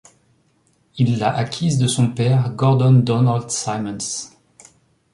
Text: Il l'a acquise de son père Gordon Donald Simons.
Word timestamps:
Il 0.97 1.19
l'a 1.19 1.29
acquise 1.31 1.77
de 1.77 1.85
son 1.85 2.07
père 2.09 2.49
Gordon 2.55 2.93
Donald 2.93 3.51
Simons. 3.51 4.31